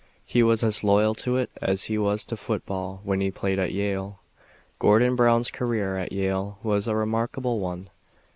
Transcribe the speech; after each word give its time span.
He 0.25 0.41
was 0.41 0.63
as 0.63 0.83
loyal 0.83 1.13
to 1.13 1.37
it 1.37 1.51
as 1.61 1.83
he 1.83 1.95
was 1.95 2.25
to 2.25 2.35
football 2.35 3.01
when 3.03 3.21
he 3.21 3.29
played 3.29 3.59
at 3.59 3.71
Yale. 3.71 4.17
Gordon 4.79 5.15
Brown's 5.15 5.51
career 5.51 5.95
at 5.95 6.11
Yale 6.11 6.57
was 6.63 6.87
a 6.87 6.95
remarkable 6.95 7.59
one. 7.59 7.91